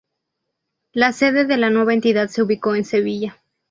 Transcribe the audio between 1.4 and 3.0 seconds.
de la nueva entidad se ubicó en